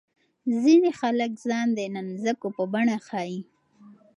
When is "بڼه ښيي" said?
2.73-3.39